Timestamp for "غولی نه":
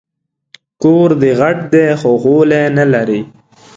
2.23-2.85